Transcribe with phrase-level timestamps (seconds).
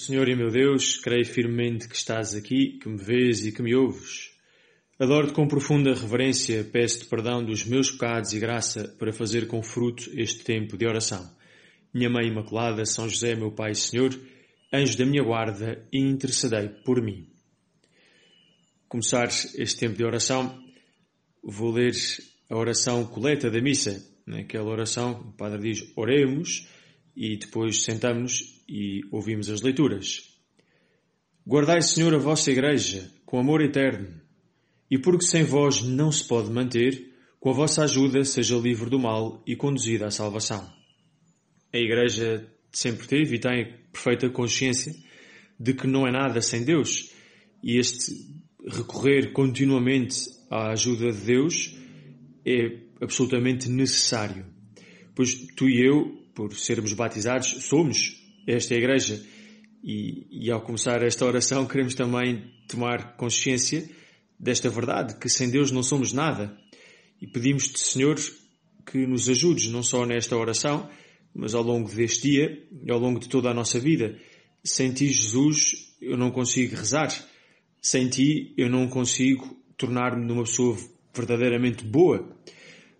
[0.00, 3.74] Senhor e meu Deus, creio firmemente que estás aqui, que me vês e que me
[3.74, 4.30] ouves.
[4.96, 10.08] Adoro-te com profunda reverência, peço-te perdão dos meus pecados e graça para fazer com fruto
[10.14, 11.28] este tempo de oração.
[11.92, 14.16] Minha Mãe Imaculada, São José, meu Pai e Senhor,
[14.72, 17.26] anjo da minha guarda, intercedei por mim.
[18.88, 20.62] Começar este tempo de oração,
[21.42, 21.94] vou ler
[22.48, 26.68] a oração coleta da missa, naquela oração, o Padre diz, oremos,
[27.18, 30.38] e depois sentamos e ouvimos as leituras.
[31.44, 34.20] Guardai, Senhor, a vossa Igreja com amor eterno,
[34.88, 39.00] e porque sem vós não se pode manter, com a vossa ajuda seja livre do
[39.00, 40.64] mal e conduzida à salvação.
[41.72, 44.94] A Igreja sempre teve e tem perfeita consciência
[45.58, 47.12] de que não é nada sem Deus,
[47.64, 48.12] e este
[48.64, 51.76] recorrer continuamente à ajuda de Deus
[52.46, 54.46] é absolutamente necessário.
[55.16, 59.20] Pois tu e eu, por sermos batizados, somos esta igreja.
[59.82, 63.90] E, e, ao começar esta oração, queremos também tomar consciência
[64.38, 66.56] desta verdade, que sem Deus não somos nada.
[67.20, 68.16] E pedimos-te, Senhor,
[68.86, 70.88] que nos ajudes, não só nesta oração,
[71.34, 74.16] mas ao longo deste dia e ao longo de toda a nossa vida.
[74.62, 77.12] Sem ti, Jesus, eu não consigo rezar.
[77.82, 80.78] Sem ti, eu não consigo tornar-me numa pessoa
[81.12, 82.32] verdadeiramente boa.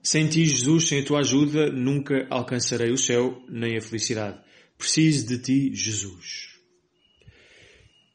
[0.03, 4.39] Sem ti, Jesus, sem a tua ajuda, nunca alcançarei o céu nem a felicidade.
[4.77, 6.49] Preciso de ti, Jesus.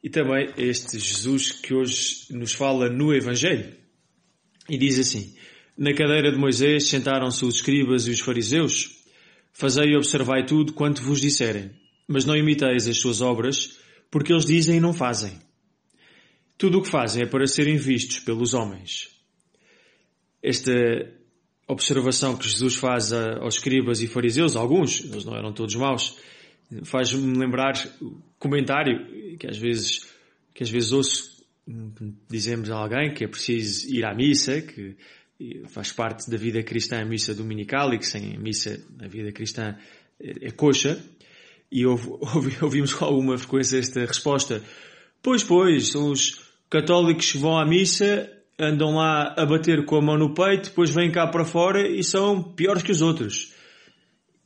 [0.02, 3.74] E também este Jesus que hoje nos fala no Evangelho.
[4.68, 5.34] E diz assim:
[5.76, 9.02] Na cadeira de Moisés sentaram-se os escribas e os fariseus.
[9.52, 11.70] Fazei e observai tudo quanto vos disserem,
[12.08, 13.78] mas não imiteis as suas obras,
[14.10, 15.38] porque eles dizem e não fazem.
[16.58, 19.08] Tudo o que fazem é para serem vistos pelos homens.
[20.42, 20.72] Esta
[21.66, 26.18] observação que Jesus faz aos escribas e fariseus, alguns, eles não eram todos maus,
[26.84, 30.06] faz-me lembrar o comentário que às vezes,
[30.52, 31.34] que às vezes ouço,
[32.28, 34.96] dizemos a alguém que é preciso ir à missa, que
[35.68, 39.76] faz parte da vida cristã a missa dominical e que sem missa a vida cristã
[40.20, 41.02] é coxa.
[41.72, 41.84] E
[42.62, 44.62] ouvimos com alguma frequência esta resposta.
[45.22, 50.02] Pois, pois, são os católicos que vão à missa andam lá a bater com a
[50.02, 53.52] mão no peito, depois vêm cá para fora e são piores que os outros.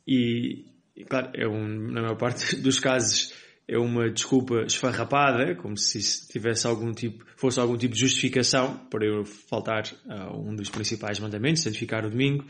[0.07, 0.65] E,
[0.95, 3.33] e claro, é um, na maior parte dos casos
[3.67, 9.05] é uma desculpa esfarrapada, como se tivesse algum tipo, fosse algum tipo de justificação para
[9.05, 12.43] eu faltar a um dos principais mandamentos, santificar o domingo.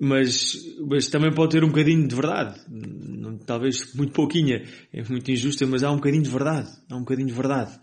[0.00, 0.56] Mas,
[0.88, 2.58] mas também pode ter um bocadinho de verdade.
[3.46, 4.64] Talvez muito pouquinha.
[4.90, 6.70] É muito injusta, mas há um bocadinho de verdade.
[6.90, 7.78] Há um bocadinho de verdade.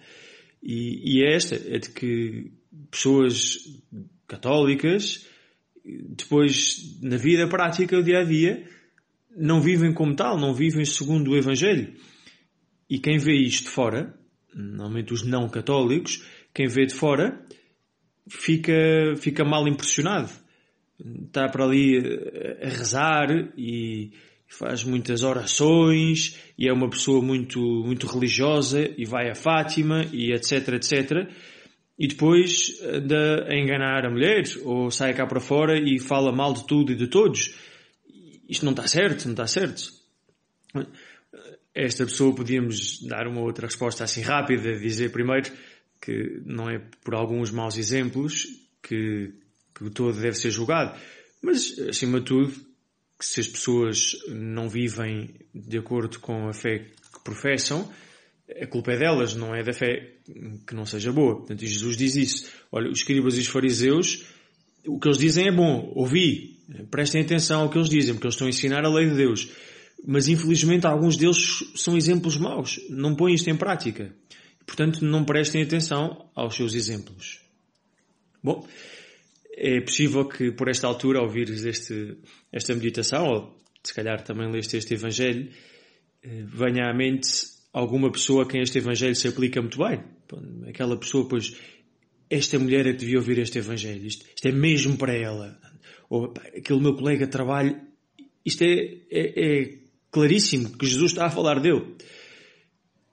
[0.62, 2.52] E, e é esta, é de que
[2.92, 3.58] pessoas
[4.28, 5.26] católicas,
[5.84, 8.68] depois na vida prática, o dia a dia,
[9.36, 11.94] não vivem como tal, não vivem segundo o Evangelho.
[12.90, 14.14] E quem vê isto de fora,
[14.54, 17.44] normalmente os não católicos, quem vê de fora,
[18.28, 18.74] fica,
[19.18, 20.30] fica mal impressionado.
[21.26, 21.98] Está para ali
[22.62, 24.12] a rezar e
[24.48, 30.34] faz muitas orações e é uma pessoa muito, muito religiosa e vai a Fátima e
[30.34, 31.30] etc, etc
[32.00, 36.54] e depois anda a enganar a mulher ou sai cá para fora e fala mal
[36.54, 37.54] de tudo e de todos.
[38.48, 39.92] Isto não está certo, não está certo.
[41.76, 45.52] Esta pessoa podíamos dar uma outra resposta assim rápida, dizer primeiro
[46.02, 48.48] que não é por alguns maus exemplos
[48.82, 49.34] que,
[49.76, 50.98] que o todo deve ser julgado,
[51.42, 52.54] mas acima de tudo
[53.20, 57.92] que se as pessoas não vivem de acordo com a fé que professam,
[58.62, 60.16] a culpa é delas, não é da fé
[60.66, 61.38] que não seja boa.
[61.38, 62.52] Portanto, Jesus diz isso.
[62.72, 64.26] Olha, os escribas e os fariseus,
[64.86, 66.58] o que eles dizem é bom, ouvi,
[66.90, 69.50] prestem atenção ao que eles dizem, porque eles estão a ensinar a lei de Deus.
[70.06, 74.14] Mas infelizmente alguns deles são exemplos maus, não põem isto em prática.
[74.66, 77.42] Portanto, não prestem atenção aos seus exemplos.
[78.42, 78.66] Bom,
[79.52, 82.18] é possível que por esta altura, ao ouvires este,
[82.52, 85.52] esta meditação, ou se calhar também leste este Evangelho,
[86.24, 87.28] eh, venha à mente
[87.74, 90.04] alguma pessoa a quem este Evangelho se aplica muito bem.
[90.68, 91.56] Aquela pessoa, pois,
[92.30, 94.06] esta mulher é que devia ouvir este Evangelho.
[94.06, 95.58] Isto, isto é mesmo para ela.
[96.10, 97.80] Ou aquele meu colega de trabalho.
[98.46, 99.80] Isto é, é, é
[100.12, 101.96] claríssimo que Jesus está a falar dele.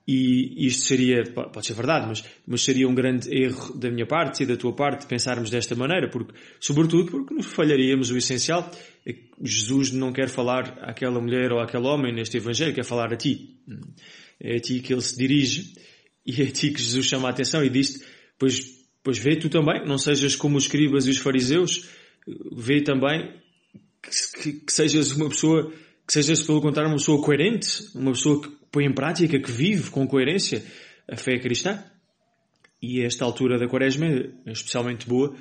[0.08, 4.44] E isto seria, pode ser verdade, mas, mas seria um grande erro da minha parte
[4.44, 8.70] e da tua parte pensarmos desta maneira, porque, sobretudo porque nos falharíamos o essencial.
[9.05, 13.17] É Jesus não quer falar àquela mulher ou àquele homem neste Evangelho, quer falar a
[13.17, 13.59] ti.
[14.41, 15.75] É a ti que ele se dirige
[16.27, 18.05] e é a ti que Jesus chama a atenção e diz
[18.38, 18.61] pois,
[19.03, 21.88] pois vê tu também, não sejas como os escribas e os fariseus,
[22.53, 23.41] vê também
[24.03, 25.73] que, que, que sejas uma pessoa,
[26.06, 29.91] que sejas pelo contrário uma pessoa coerente, uma pessoa que põe em prática, que vive
[29.91, 30.65] com coerência
[31.09, 31.83] a fé cristã.
[32.83, 35.35] E esta altura da quaresma é especialmente boa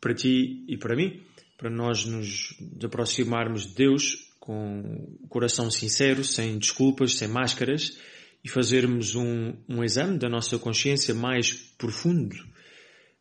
[0.00, 1.20] para ti e para mim,
[1.58, 7.98] para nós nos aproximarmos de Deus com coração sincero, sem desculpas, sem máscaras,
[8.44, 12.36] e fazermos um, um exame da nossa consciência mais profundo.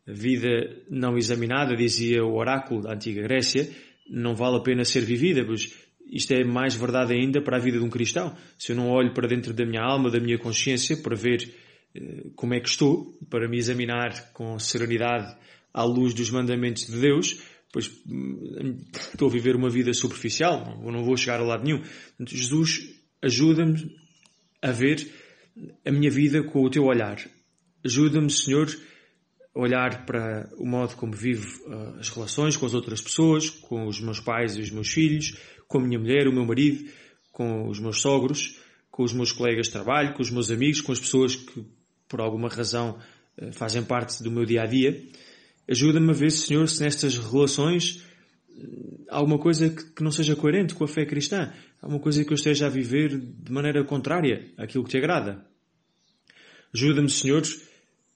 [0.08, 0.48] A vida
[0.90, 3.68] não examinada, dizia o oráculo da antiga Grécia,
[4.08, 5.74] não vale a pena ser vivida, pois
[6.08, 8.36] isto é mais verdade ainda para a vida de um cristão.
[8.58, 11.52] Se eu não olho para dentro da minha alma, da minha consciência, para ver
[11.96, 15.36] eh, como é que estou, para me examinar com serenidade
[15.74, 17.42] à luz dos mandamentos de Deus,
[17.76, 21.84] pois hum, estou a viver uma vida superficial, não vou chegar a lado nenhum.
[22.26, 22.90] Jesus
[23.22, 23.94] ajuda-me
[24.62, 25.12] a ver
[25.86, 27.20] a minha vida com o teu olhar.
[27.84, 28.74] Ajuda-me, Senhor,
[29.54, 33.88] a olhar para o modo como vivo uh, as relações com as outras pessoas, com
[33.88, 35.38] os meus pais e os meus filhos,
[35.68, 36.90] com a minha mulher, o meu marido,
[37.30, 38.58] com os meus sogros,
[38.90, 41.66] com os meus colegas de trabalho, com os meus amigos, com as pessoas que
[42.08, 42.98] por alguma razão
[43.38, 44.98] eh, fazem parte do meu dia a dia.
[45.68, 48.04] Ajuda-me a ver, Senhor, se nestas relações
[49.10, 52.32] há alguma coisa que não seja coerente com a fé cristã, há alguma coisa que
[52.32, 55.46] eu esteja a viver de maneira contrária àquilo que te agrada.
[56.74, 57.44] Ajuda-me, Senhor,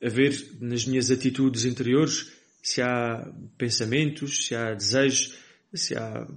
[0.04, 2.31] a ver nas minhas atitudes interiores
[2.62, 5.38] se há pensamentos, se há desejos,
[5.74, 6.28] se há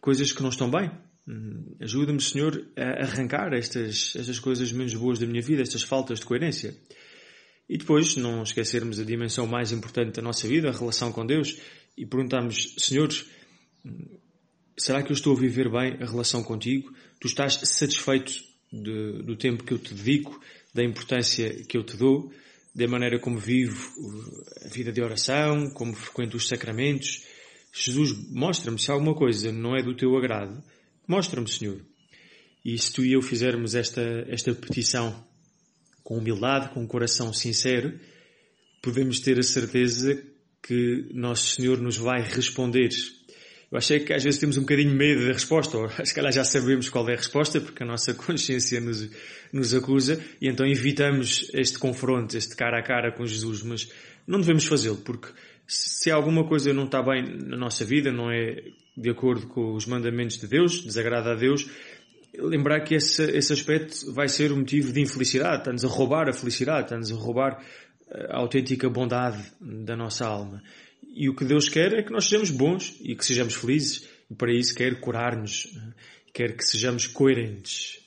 [0.00, 0.90] coisas que não estão bem.
[1.26, 6.20] Hum, ajuda-me, Senhor, a arrancar estas, estas coisas menos boas da minha vida, estas faltas
[6.20, 6.74] de coerência.
[7.68, 11.58] E depois, não esquecermos a dimensão mais importante da nossa vida, a relação com Deus,
[11.96, 13.08] e perguntarmos, Senhor,
[14.76, 16.92] será que eu estou a viver bem a relação contigo?
[17.20, 18.32] Tu estás satisfeito
[18.72, 20.40] de, do tempo que eu te dedico,
[20.74, 22.32] da importância que eu te dou,
[22.74, 23.78] da maneira como vivo
[24.64, 27.24] a vida de oração, como frequento os sacramentos,
[27.72, 30.62] Jesus, mostra-me se alguma coisa não é do teu agrado,
[31.08, 31.80] mostra-me, Senhor.
[32.64, 35.26] E se tu e eu fizermos esta, esta petição
[36.02, 37.98] com humildade, com um coração sincero,
[38.82, 40.22] podemos ter a certeza
[40.62, 42.90] que Nosso Senhor nos vai responder.
[43.70, 46.44] Eu achei que às vezes temos um bocadinho medo da resposta, ou se calhar já
[46.44, 49.08] sabemos qual é a resposta, porque a nossa consciência nos,
[49.52, 53.90] nos acusa, e então evitamos este confronto, este cara a cara com Jesus, mas
[54.26, 55.28] não devemos fazê-lo, porque
[55.66, 58.62] se alguma coisa não está bem na nossa vida, não é
[58.96, 61.66] de acordo com os mandamentos de Deus, desagrada a Deus,
[62.34, 66.32] lembrar que esse, esse aspecto vai ser um motivo de infelicidade, está-nos a roubar a
[66.32, 67.62] felicidade, está-nos a roubar
[68.10, 70.62] eh, a autêntica bondade da nossa alma.
[71.14, 74.34] E o que Deus quer é que nós sejamos bons e que sejamos felizes, e
[74.34, 75.92] para isso quer curar-nos, eh,
[76.32, 78.00] quer que sejamos coerentes.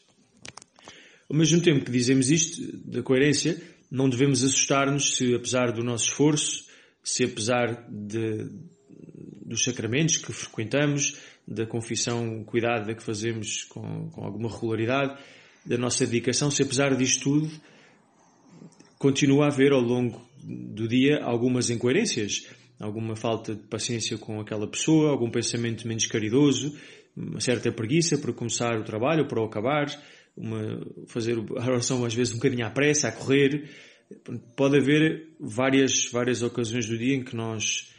[1.29, 6.05] Ao mesmo tempo que dizemos isto, da coerência, não devemos assustar-nos se, apesar do nosso
[6.05, 6.65] esforço,
[7.03, 8.49] se apesar de,
[9.55, 11.17] dos sacramentos que frequentamos,
[11.47, 15.17] da confissão cuidada que fazemos com, com alguma regularidade,
[15.65, 17.51] da nossa dedicação, se apesar disto tudo,
[18.99, 22.47] continua a haver ao longo do dia algumas incoerências,
[22.79, 26.77] alguma falta de paciência com aquela pessoa, algum pensamento menos caridoso,
[27.15, 29.87] uma certa preguiça para começar o trabalho, para o acabar,
[30.37, 33.69] uma, fazer a oração às vezes um bocadinho à pressa, a correr,
[34.55, 37.91] Pode haver várias, várias ocasiões do dia em que nós,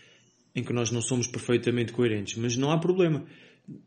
[0.57, 3.27] em que nós não somos perfeitamente coerentes, mas não há problema.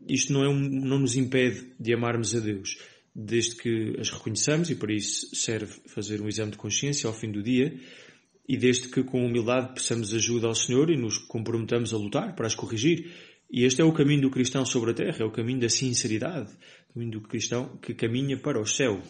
[0.07, 2.77] Isto não, é um, não nos impede de amarmos a Deus,
[3.13, 7.31] desde que as reconheçamos, e para isso serve fazer um exame de consciência ao fim
[7.31, 7.75] do dia,
[8.47, 12.45] e desde que com humildade peçamos ajuda ao Senhor e nos comprometamos a lutar para
[12.45, 13.11] as corrigir.
[13.51, 16.51] E este é o caminho do cristão sobre a terra, é o caminho da sinceridade,
[16.89, 19.01] o caminho do cristão que caminha para o céu.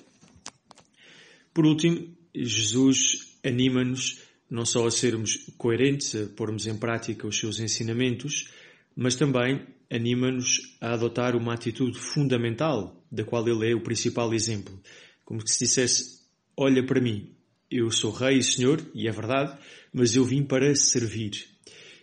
[1.54, 7.60] Por último, Jesus anima-nos não só a sermos coerentes, a pormos em prática os seus
[7.60, 8.50] ensinamentos,
[8.96, 14.80] mas também anima-nos a adotar uma atitude fundamental, da qual ele é o principal exemplo.
[15.24, 16.22] Como se dissesse,
[16.56, 17.32] olha para mim,
[17.70, 19.58] eu sou rei e senhor, e é verdade,
[19.94, 21.46] mas eu vim para servir.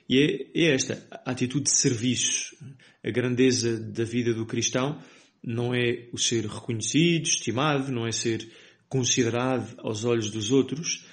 [0.08, 2.56] E é, é esta, a atitude de serviço.
[3.04, 5.00] A grandeza da vida do cristão
[5.42, 8.48] não é o ser reconhecido, estimado, não é ser
[8.88, 11.04] considerado aos olhos dos outros,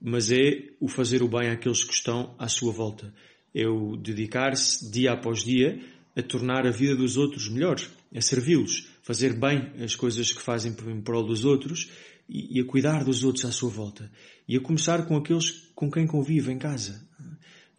[0.00, 3.12] mas é o fazer o bem àqueles que estão à sua volta.
[3.54, 5.80] É o dedicar-se dia após dia
[6.16, 7.80] a tornar a vida dos outros melhor,
[8.14, 11.90] a servi-los, fazer bem as coisas que fazem em prol dos outros
[12.28, 14.10] e a cuidar dos outros à sua volta.
[14.46, 17.06] E a começar com aqueles com quem convive em casa.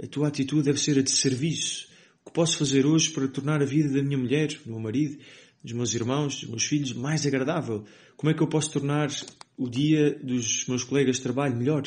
[0.01, 1.87] A tua atitude deve ser a de serviço.
[2.23, 5.19] O que posso fazer hoje para tornar a vida da minha mulher, do meu marido,
[5.63, 7.85] dos meus irmãos, dos meus filhos mais agradável?
[8.15, 9.09] Como é que eu posso tornar
[9.57, 11.83] o dia dos meus colegas de trabalho melhor?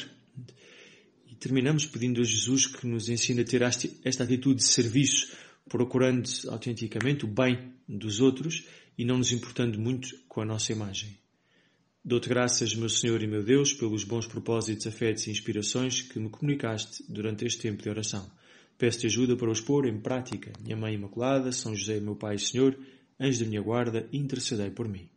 [1.42, 5.32] Terminamos pedindo a Jesus que nos ensine a ter esta atitude de serviço,
[5.68, 8.64] procurando autenticamente o bem dos outros
[8.96, 11.18] e não nos importando muito com a nossa imagem.
[12.04, 16.30] Dou-te graças, meu Senhor e meu Deus, pelos bons propósitos, afetos e inspirações que me
[16.30, 18.30] comunicaste durante este tempo de oração.
[18.78, 20.52] Peço-te ajuda para os pôr em prática.
[20.62, 22.78] Minha Mãe Imaculada, São José, meu Pai e Senhor,
[23.18, 25.08] anjo da minha guarda, intercedei por mim.